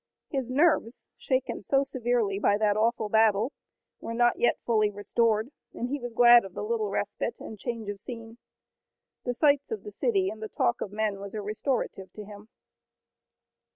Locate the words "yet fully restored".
4.39-5.51